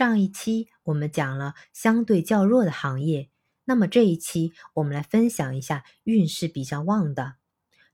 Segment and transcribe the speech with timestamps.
[0.00, 3.28] 上一期我们讲了相对较弱的行业，
[3.66, 7.34] 那么这一期我们来分享一下运势比较旺的。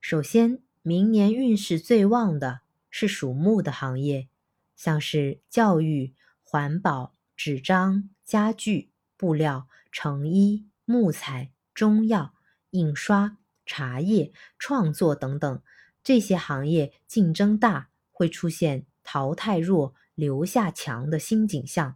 [0.00, 4.28] 首先，明年运势最旺的是属木的行业，
[4.76, 6.14] 像是教育、
[6.44, 12.34] 环保、纸张、家具、布料、成衣、木材、中药、
[12.70, 15.60] 印刷、茶叶、创作等等，
[16.04, 21.94] 这些行业竞争大，会出现淘汰弱、留下强的新景象，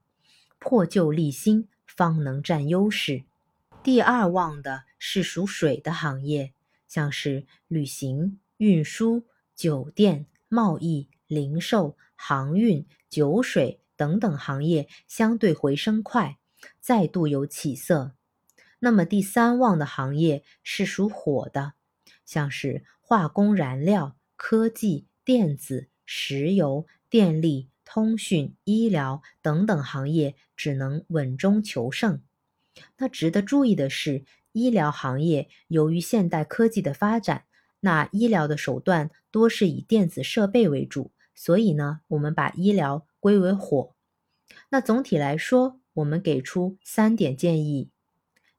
[0.60, 3.24] 破旧立新方能占优势。
[3.82, 6.52] 第二旺的是属水的行业，
[6.86, 8.38] 像是旅行。
[8.58, 9.24] 运输、
[9.56, 16.36] 酒店、贸易、零售、航运、酒水等等行业相对回升快，
[16.78, 18.12] 再度有起色。
[18.80, 21.72] 那么第三旺的行业是属火的，
[22.26, 32.22] 像是化工燃料、科技、电子、石油、电力、通讯、医疗等等行业只能稳中求胜。
[32.98, 37.46] 那值得注意的是，医疗行业由于现代科技的发展。
[37.80, 43.92] 那医疗的手段多是以电子设备为主，所以呢，我们把医疗归为火。
[44.68, 47.90] 那总体来说，我们给出三点建议：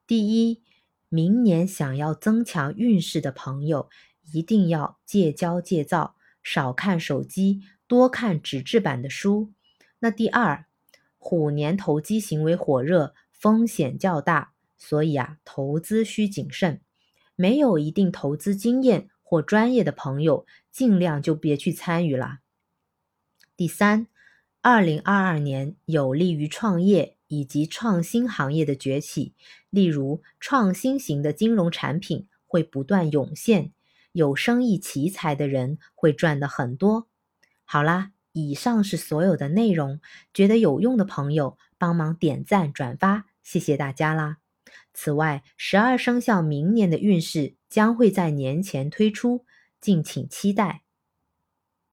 [0.06, 0.62] 第一，
[1.08, 3.90] 明年想要增强运势的朋友，
[4.34, 9.52] 一定要戒骄戒躁，少看手机，多看纸质版的书。
[10.00, 10.66] 那第二，
[11.18, 16.82] 虎年投机行为火热，风险较大，所以啊，投资需谨慎。
[17.36, 22.40] 没有一定投资经验或专业的朋友，尽量就别去参与了。
[23.56, 24.08] 第三，
[24.62, 29.34] 二零二二年有利于创业以及创新行业的崛起，
[29.70, 33.72] 例如创新型的金融产品会不断涌现，
[34.12, 37.08] 有生意奇才的人会赚的很多。
[37.64, 40.00] 好啦，以上是所有的内容，
[40.34, 44.38] 觉得有用的朋友帮忙点赞转发，谢谢大家啦。
[44.94, 49.46] 此外，十二生肖明年的运势将会在年前推出，
[49.80, 50.84] 敬请期待。